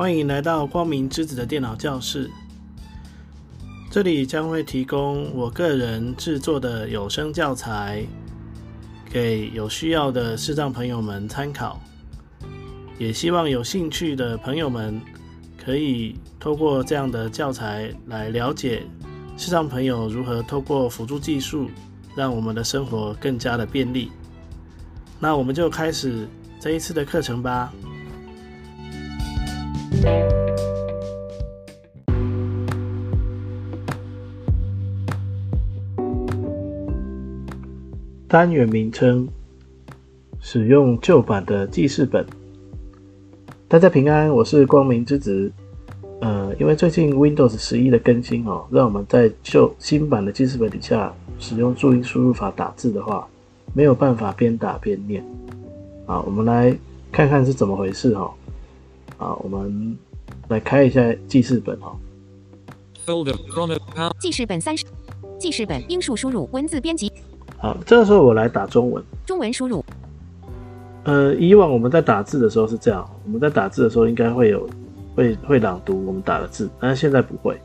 [0.00, 2.30] 欢迎来到光明之子的电脑教室。
[3.90, 8.02] 这里将会提供我个人制作的有声教材，
[9.10, 11.78] 给有需要的视障朋友们参考。
[12.98, 14.98] 也希望有兴趣的朋友们
[15.62, 18.82] 可以透过这样的教材来了解
[19.36, 21.68] 视障朋友如何透过辅助技术，
[22.16, 24.10] 让我们的生活更加的便利。
[25.18, 26.26] 那我们就开始
[26.58, 27.70] 这一次的课程吧。
[38.30, 39.26] 单元名称：
[40.38, 42.24] 使用旧版的记事本。
[43.66, 45.50] 大家平安，我是光明之子。
[46.20, 53.26] 呃，因为最近 Windows 十一的更新哦，让我们在旧新版的记事本底下使用注音输入法打字的话，
[53.74, 55.24] 没有办法边打边念。
[56.06, 56.72] 啊，我们来
[57.10, 58.32] 看看是怎么回事哈。
[59.18, 59.98] 啊，我们
[60.46, 61.98] 来开一下记事本哈。
[64.20, 64.84] 记事本三十，
[65.36, 67.10] 记事本英数输入文字编辑。
[67.60, 69.04] 好，这个时候我来打中文。
[69.26, 69.84] 中文输入。
[71.04, 74.68] 呃，以往我们在打字的时候是这样，我们在打字的时候应该会有
[75.14, 77.60] 会会朗读我们打的字，但是现在不会。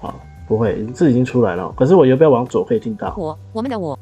[0.00, 0.14] 好，
[0.48, 1.72] 不会，字已经出来了。
[1.76, 3.14] 可是我要不要往左可以听到？
[3.16, 3.98] 我，我们的我。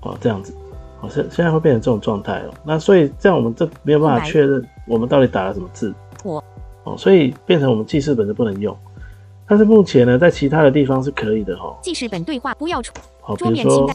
[0.00, 0.54] 哦，这样子。
[1.00, 5.92] 好现现在会变成这种状态了，那所以这样我们这没有办法确认我们到底打了什么字。
[6.22, 6.42] 我
[6.84, 8.74] 哦，所以变成我们记事本就不能用。
[9.46, 11.76] 但是目前呢，在其他的地方是可以的哈。
[11.82, 12.92] 记事本对话不要出。
[13.26, 13.90] 好，比如说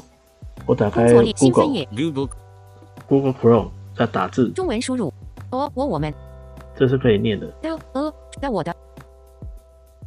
[0.66, 1.88] 我打开 Google
[3.08, 4.50] Google Chrome 在打字。
[4.50, 5.14] 中文输入。
[5.52, 6.12] 哦，我我们。
[6.76, 7.46] 这是可以念的。
[7.62, 8.76] 的呃的我的。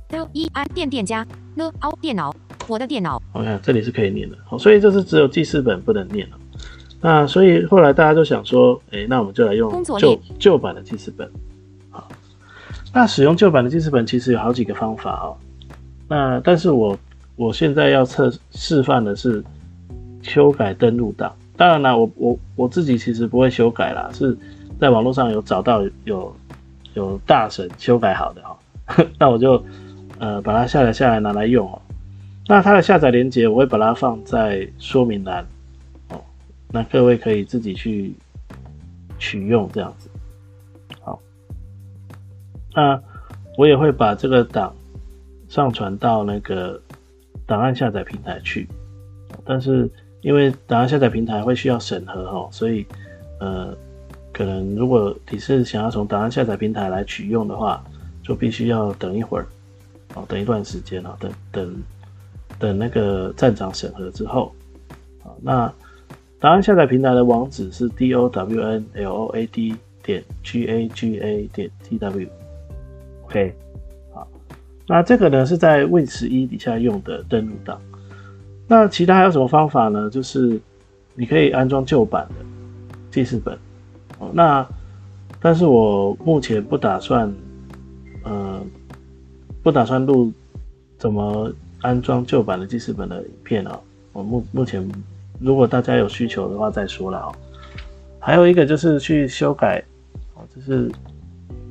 [0.09, 2.35] 的一安电电家呢哦电脑
[2.67, 3.23] 我的电脑。
[3.33, 4.37] 我看这里是可以念的。
[4.45, 6.37] 好，所以这是只有记事本不能念了。
[7.01, 11.31] 那所以后来大家就想说，哎，那我们就来用旧旧版的记事本。
[11.91, 12.09] 好，
[12.93, 15.37] 那使用旧版的记事本其实有好几个方法哦。
[16.09, 16.99] 那但是我
[17.43, 19.43] 我现在要测示范的是
[20.23, 21.35] 修改登录档。
[21.57, 24.39] 当然啦，我我我自己其实不会修改啦，是
[24.79, 26.33] 在网络上有找到有
[26.95, 28.57] 有大神修改好的哈。
[29.19, 29.61] 那我就
[30.21, 31.83] 呃把它下载下来拿来用哦。
[32.47, 35.45] 那它的下载链接我会把它放在说明栏
[36.11, 36.21] 哦。
[36.71, 38.15] 那各位可以自己去
[39.19, 40.09] 取用这样子，
[41.01, 41.19] 好，
[42.73, 43.01] 那
[43.59, 44.73] 我也会把这个档
[45.49, 46.81] 上传到那个
[47.53, 48.67] 档案下载平台去，
[49.45, 49.87] 但是
[50.23, 52.87] 因为档案下载平台会需要审核哈，所以
[53.41, 53.77] 呃，
[54.33, 57.85] 可能如果你是想要从档案下载平台来取用的话，
[58.25, 59.45] 就必须要等一会儿，
[60.15, 61.83] 哦，等一段时间啊，等等
[62.59, 64.51] 等那个站长审核之后，
[65.23, 65.71] 好，那。
[66.41, 71.97] 档案下载平台的网址是 d o w n l o a d 点 g a g a 点 t
[71.99, 73.55] w，OK，
[74.93, 77.81] 那这个呢是在 Win 十一底下用的登录档。
[78.69, 80.11] 那其他还有什么方法呢？
[80.11, 80.61] 就是
[81.15, 82.45] 你可以安装旧版的
[83.11, 83.57] 记事本。
[84.19, 84.67] 哦，那
[85.41, 87.33] 但是我目前不打算，
[88.23, 88.63] 呃，
[89.63, 90.31] 不打算录
[90.99, 93.81] 怎么安装旧版的记事本的影片啊。
[94.13, 94.87] 我目目前。
[95.41, 97.35] 如果大家有需求的话，再说了哦。
[98.21, 99.83] 还有一个就是去修改，
[100.35, 100.89] 哦，就是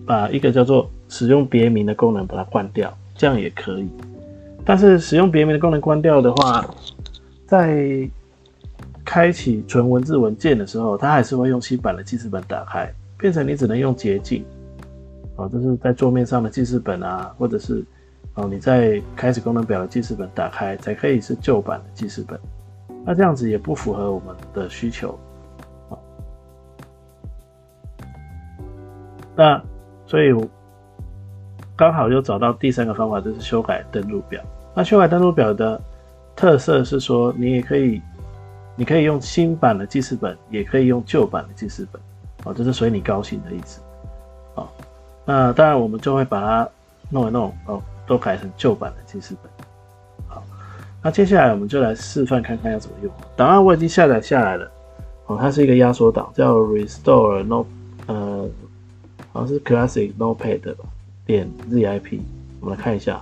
[0.05, 3.87] 把一个叫做使用别名的功能把它关掉，这样也可以。
[4.65, 6.65] 但是使用别名的功能关掉的话，
[7.45, 8.09] 在
[9.05, 14.43] 开启纯文字文件的时候，它还是会用新版的记事本打开，变成你只能用捷径。
[15.35, 17.85] 哦，就是在桌面上的记事本啊，或者是
[18.33, 22.39] 哦你在开始功能表的记事本打开，才可以是旧版的记事本。
[23.05, 25.15] 那这样子也不符合我们的需求，
[25.91, 25.93] 啊，
[29.35, 29.63] 那
[30.07, 30.33] 所以
[31.75, 34.41] 刚好又找到第三个方法，就是修改登录表。
[34.73, 35.81] 那修改登录表的
[36.35, 38.01] 特色是说，你也可以，
[38.75, 42.01] 你可以用新版的记事本，也可以用旧版的记事本，
[42.45, 43.81] 哦，这是随你高兴的意思，
[44.55, 44.67] 哦，
[45.25, 46.69] 那当然我们就会把它
[47.09, 49.51] 弄一弄，哦，都改成旧版的记事本。
[50.27, 50.43] 好
[51.01, 53.11] 那接下来我们就来示范看看要怎么用。
[53.35, 54.71] 档案我已经下载下来了，
[55.25, 57.65] 哦，它是一个压缩档，叫 restore no，
[58.07, 58.47] 呃，
[59.33, 60.85] 好像是 classic notepad 吧，
[61.31, 62.19] 点 zip。
[62.59, 63.21] 我们来看一下，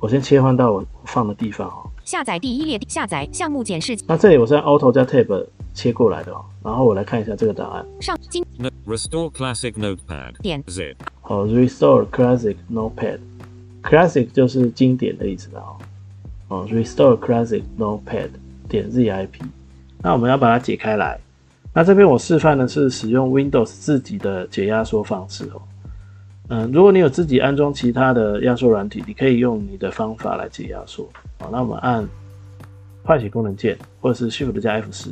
[0.00, 1.90] 我先切换到我放的地方哦。
[2.02, 3.94] 下载第一列，下载项目检视。
[4.06, 7.84] 那这里我是按 auto 加 tab 切过来的哦，然后我来看一下这个答案。
[8.00, 8.42] 上经
[8.86, 10.94] restore classic notepad 点 zip。
[11.20, 15.76] 好，restore classic notepad，classic 就是经典的意思了哦。
[16.48, 18.28] 哦，Restore Classic Notepad
[18.68, 19.28] 点 zip，
[20.02, 21.18] 那我们要把它解开来。
[21.72, 25.62] 那这边我示范的是使用 Windows 自己的解压缩方式哦。
[26.48, 31.08] 嗯，如果你有自己安装其他的压缩软体，你可以用你的方法来解压缩。
[31.38, 32.06] 好，那我们按
[33.02, 35.10] 快捷功能键，或者是 Shift 加 F 十，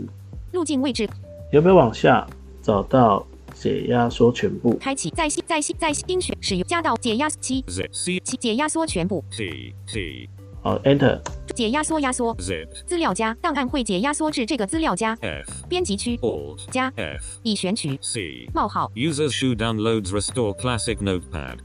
[0.52, 1.08] 路径位置，
[1.52, 2.26] 有没有往下
[2.60, 4.76] 找到解压缩全部？
[4.76, 10.28] 开启在新在新在线精选使用加到解压七 Z C 解压缩全部 T T
[10.62, 11.20] 好，Enter。
[11.60, 12.34] 解压缩压缩。
[12.38, 15.14] Z 资料夹档案会解压缩至这个资料夹。
[15.20, 16.16] F 编辑区。
[16.16, 16.90] Alt 加。
[16.96, 17.98] F 已选取。
[18.00, 18.90] C 冒号。
[18.94, 21.58] Users who downloads restore classic notepad.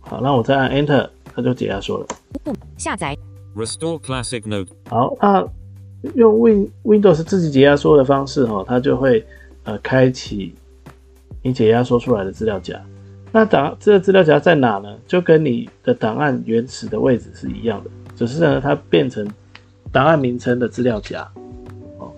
[0.00, 2.06] 好，那我再按 Enter，它就解压缩了。
[2.42, 3.16] 不下载。
[3.54, 5.46] Restore classic note 好，那
[6.16, 9.24] 用 Win Windows 自己解压缩的方式哈，它就会
[9.62, 10.52] 呃开启
[11.44, 12.84] 你解压缩出来的资料夹。
[13.30, 14.98] 那档这个资料夹在哪呢？
[15.06, 19.24] 就跟你的档案原始的位置是一样的，只是呢它变成
[19.92, 21.22] 档案名称的资料夹。
[21.98, 22.12] 哦，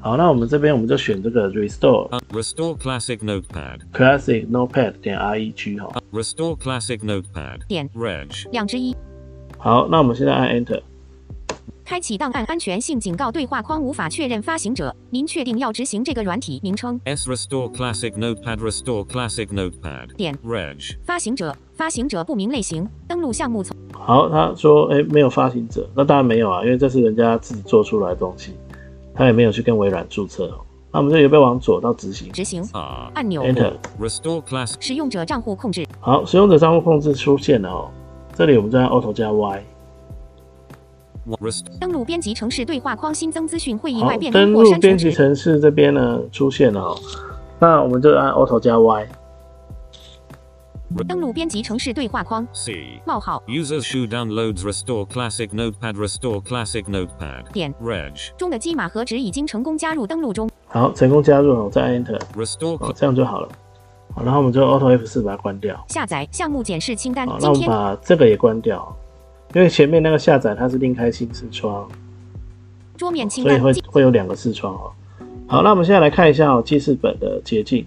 [0.00, 3.78] 好，那我们这边我们就选这个 Restore uh, Restore classic notepad.
[3.92, 6.02] Classic Notepad 点 reg 哈。
[6.12, 7.60] Restore classic notepad.
[7.68, 8.96] 点 Reg 两之一
[9.58, 10.82] 好，那我们现在按 Enter。
[11.92, 14.96] 开启档案安全性警告对话框，无法确认发行者。
[15.10, 20.10] 您确定要执行这个软体名称？S restore classic notepad restore classic notepad.
[20.16, 28.54] 点 Reg 发行者，发行者不明类型，登录项目从好，他说，哎、没有发行者，那当然没有啊，因为这是人家自己做出来的东西，
[29.14, 30.64] 他也没有去跟微软注册哦。
[30.90, 32.66] 那我们这里被往左到执行执行
[33.12, 33.42] 按钮。
[33.42, 33.74] ，Enter。
[34.00, 37.90] restore classic 使用者账户控制好，使用者账户控制出现了哦，
[38.34, 39.62] 这里我们就按 Auto 加 Y。
[41.40, 46.98] Rest 登录编辑城市对话框，新增资讯会议外，变登更或删除录编辑城市这边呢出现了哦，
[47.58, 49.08] 那我们就按 Auto 加 Y。
[51.08, 57.50] 登录编辑城市对话框 C 冒号 Users who downloads restore classic notepad restore classic notepad.
[57.50, 60.50] 点 Reg 中的基码和值已经成功加入登录中。
[60.66, 63.48] 好，成功加入我，再按 Enter，restore 好，这样就好了。
[64.14, 65.82] 好，然后我们就 Auto F 4把它关掉。
[65.88, 67.38] 下载项目检视清单好，。
[67.40, 68.94] 那我们今天把这个也关掉，
[69.54, 71.88] 因为前面那个下载它是另开新视窗。
[72.96, 74.92] 桌面清所以会会有两个视窗哦。
[75.46, 77.84] 好，那我们现在来看一下哦，记事本的捷径。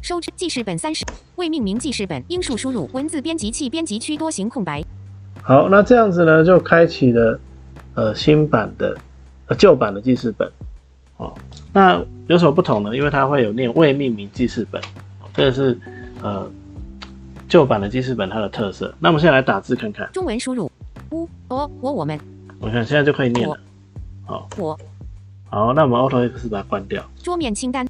[0.00, 1.04] 收至记事本三十
[1.36, 4.82] 未命名记事本应数输入文字编辑器编辑区多行空白。
[5.42, 7.40] 好，那这样子呢，就开启了
[7.94, 8.96] 呃新版的
[9.46, 10.50] 呃旧版的记事本。
[11.16, 11.34] 哦，
[11.72, 12.96] 那有什么不同呢？
[12.96, 14.80] 因为它会有念未命名记事本，
[15.20, 15.78] 哦这个是
[16.22, 16.48] 呃
[17.48, 18.94] 旧版的记事本它的特色。
[19.00, 20.67] 那我们现在来打字看看，中文输入
[21.12, 22.18] 乌哦我我们。
[22.60, 23.58] 我看现在就可以念了。
[24.26, 24.78] 好，我。
[25.50, 27.02] 好，那我们 Auto X 把它关掉。
[27.16, 27.86] 桌面清单。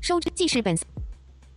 [0.00, 0.76] 收至记事本。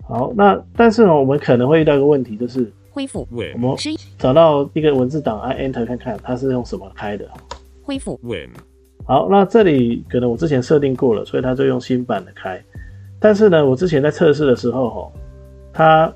[0.04, 3.28] 好，那但是呢，我们可能会遇到一个问题，就是恢复。
[3.32, 3.76] 我们
[4.18, 7.30] 找到一个文字档，按 Enter 看看它是用什么开的。
[7.84, 8.20] 恢复。
[9.06, 12.62] 好，那这里可能我之前设定过了，所以它就用新版的开。
[13.20, 15.14] 但是呢，我之前在测试的时候，吼，
[15.74, 16.14] 它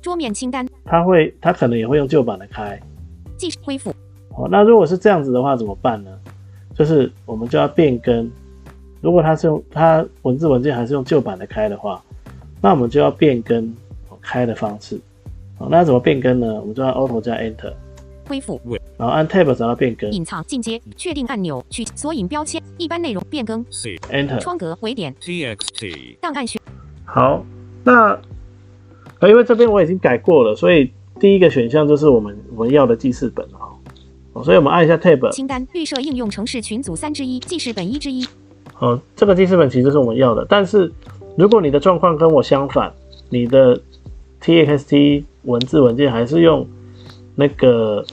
[0.00, 0.66] 桌面清单。
[0.84, 2.80] 它会它可能也会用旧版的开。
[3.38, 3.90] 记恢复
[4.36, 6.10] 哦，那如果是这样子的话，怎么办呢？
[6.74, 8.30] 就是我们就要变更。
[9.00, 12.02] 如果它是用它文字文件还是用旧版的开的话，
[12.60, 13.64] 那我们就要变更
[14.10, 15.00] 哦开的方式。
[15.56, 16.60] 好，那怎么变更呢？
[16.60, 17.72] 我们就按 Auto 加 Enter，
[18.26, 18.60] 恢复
[18.96, 24.38] 然后按 Tab 找到变更隐藏进阶确定按钮取索引标签一般内容变更 C，Enter。
[24.40, 26.60] 窗格回点 TXT 档案选
[27.04, 27.44] 好，
[27.84, 28.20] 那
[29.20, 33.74] 呃因为这边我已经改过了，所以第一个选项就是我们我们要的记事本哦。
[34.34, 38.26] 哦所以我们按一下 Tab，清单预设应用程式群组三之一记事本一之一
[38.78, 40.92] 哦，这个记事本其实是我们要的，但是
[41.36, 42.92] 如果你的状况跟我相反，
[43.30, 43.80] 你的
[44.42, 46.64] TXT 文字文件还是用
[47.34, 48.04] 那个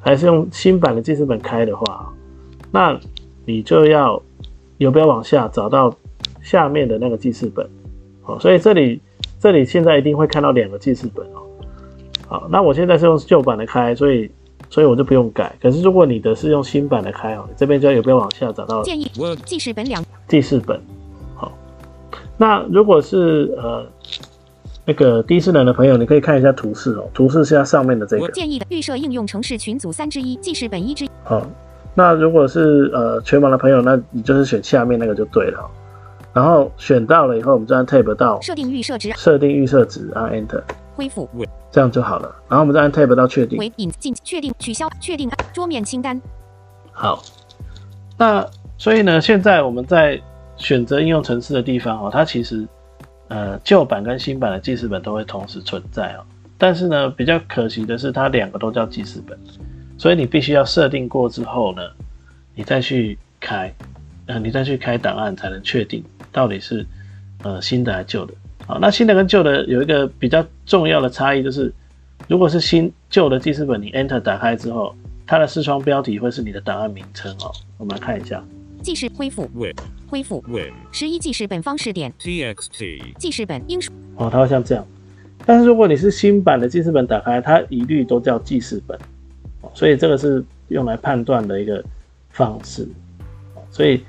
[0.00, 2.10] 还是用新版的记事本开的话，
[2.70, 2.98] 那
[3.44, 4.22] 你就要
[4.78, 5.94] 有没有往下找到
[6.42, 7.68] 下面的那个记事本？
[8.24, 9.00] 哦，所以这里
[9.38, 11.42] 这里现在一定会看到两个记事本哦。
[12.32, 14.30] 好，那我现在是用旧版的开，所以
[14.70, 15.54] 所以我就不用改。
[15.60, 19.06] 可是如果你的是用新版的开哦，这边就要有没有往下找到建议
[19.44, 20.80] 记事本两记事本。
[21.34, 21.52] 好，
[22.38, 23.84] 那如果是呃
[24.86, 28.26] 那个第一次人的朋友，你可以看一下图示哦，图示是它上面的这个。
[28.30, 31.46] 建议的预设应用程式群组三之一记事本一之一好，
[31.94, 35.68] 那如果是呃全盲的朋友，那你就是选下面那个就对了哦。
[36.32, 40.62] 然后选到了以后，我们就按 Tab 到设定预设值设定预设值，按 Enter，
[40.96, 41.28] 恢复
[41.72, 42.32] 这样就好了。
[42.48, 43.58] 然后我们再按 Tab 到确定。
[43.58, 46.20] 为引进确定取消确定桌面清单
[46.92, 47.22] 好，
[48.16, 48.46] 那
[48.78, 50.20] 所以呢，现在我们在
[50.56, 52.68] 选择应用程式的地方哦，它其实
[53.28, 56.24] 呃旧版跟新版的记事本都会同时存在哦。
[56.58, 59.36] 但是呢，比较可惜的是，它两个都叫记事本，
[59.96, 61.82] 所以你必须要设定过之后呢，
[62.54, 63.74] 你再去开，
[64.26, 66.86] 呃，你再去开档案才能确定到底是
[67.42, 68.34] 呃新的还是旧的。
[68.66, 71.72] 好，那新的跟旧的有一个比较重要的差异，就是
[72.28, 74.94] 如果是新旧的记事本，你 Enter 打开之后，
[75.26, 77.50] 它的视窗标题会是你的档案名称哦。
[77.78, 78.42] 我们来看一下，
[78.80, 79.74] 记事恢复，Win，
[80.08, 84.86] 恢复，Win，十一记事本方式点，TXT，记事本应数哦，它会像这样。
[85.44, 88.96] 但是如果你是新版的记事本打开，它一律都叫记事本，
[89.74, 91.82] 所以这个是用来判断的一个
[92.30, 92.86] 方式。
[93.72, 94.00] 所以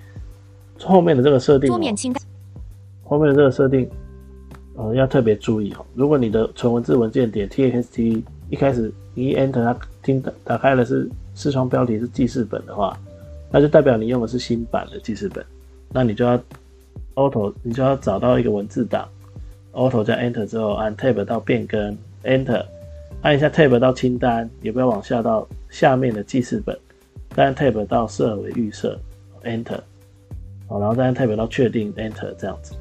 [0.80, 2.22] 后面的这个设定，桌面清单，
[3.04, 3.90] 后面的这个设定，
[4.76, 5.86] 呃，要特别注意哦。
[5.96, 12.98] 如果你的纯文字文件点 txt 一开始你一 enter 它听打打开的是视窗标题是记事本的话，
[13.52, 15.46] 那就代表你用的是新版的记事本，
[15.92, 16.38] 那你就要
[17.16, 19.08] auto 你就要找到一个文字档。
[19.74, 22.64] Auto 加 Enter 之后，按 Tab 到变更，Enter，
[23.24, 26.78] 按一下 Tab 到清单，也不要往下到下面的记事本，
[27.36, 29.00] 再按 Tab 到设为预设
[29.44, 29.80] ，Enter，
[30.68, 32.76] 好，然后再按 Tab 到确定，Enter 这样子，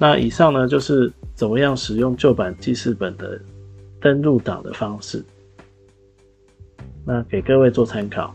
[0.00, 3.38] 那以上呢就是怎么样使用旧版记事本的
[4.00, 5.22] 登录档的方式，
[7.04, 8.34] 那给各位做参考。